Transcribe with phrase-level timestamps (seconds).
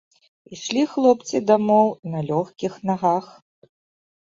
[0.55, 3.31] Ішлі хлопцы дамоў на лёгкіх нагах.